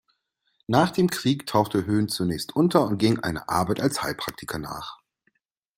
[0.65, 4.97] Nach dem Krieg tauchte Höhn zunächst unter und ging einer Arbeit als Heilpraktiker nach.